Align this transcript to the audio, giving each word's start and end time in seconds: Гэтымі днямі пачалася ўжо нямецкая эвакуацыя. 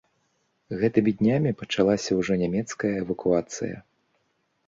Гэтымі 0.83 1.11
днямі 1.19 1.51
пачалася 1.59 2.11
ўжо 2.19 2.33
нямецкая 2.43 2.93
эвакуацыя. 3.05 3.77